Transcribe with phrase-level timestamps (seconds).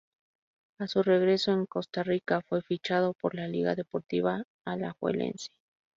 [0.79, 5.49] A su regreso en Costa Rica, fue fichado por la Liga Deportiva Alajuelense.